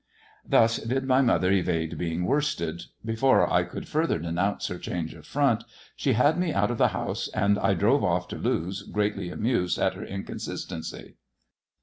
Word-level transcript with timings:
Thus 0.43 0.77
did 0.79 1.03
my 1.03 1.21
mother 1.21 1.51
evade 1.51 1.95
being 1.95 2.25
worsted. 2.25 2.85
Before 3.05 3.47
I 3.53 3.61
could 3.63 3.87
further 3.87 4.17
denounce 4.17 4.65
her 4.69 4.79
change 4.79 5.13
of 5.13 5.27
front, 5.27 5.63
she 5.95 6.13
had 6.13 6.39
me 6.39 6.51
out 6.51 6.71
of 6.71 6.79
the 6.79 6.87
house, 6.87 7.27
and 7.35 7.59
I 7.59 7.75
drove 7.75 8.03
off 8.03 8.27
to 8.29 8.37
Lewes 8.39 8.81
greatly 8.81 9.29
amused 9.29 9.77
at 9.77 9.93
her 9.93 10.03
inconsistency. 10.03 11.17